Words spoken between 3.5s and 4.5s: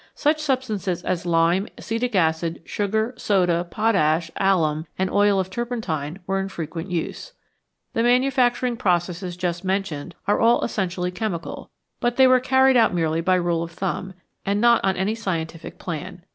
potash,